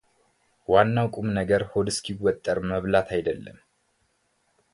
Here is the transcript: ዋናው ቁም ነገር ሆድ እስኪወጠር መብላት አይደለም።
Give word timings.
ዋናው 0.71 1.07
ቁም 1.15 1.27
ነገር 1.37 1.61
ሆድ 1.71 1.87
እስኪወጠር 1.93 2.57
መብላት 2.71 3.09
አይደለም። 3.15 3.59